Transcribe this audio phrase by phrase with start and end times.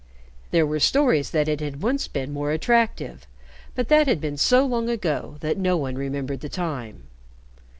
[0.49, 3.27] There were stories that it had once been more attractive,
[3.75, 7.03] but that had been so long ago that no one remembered the time.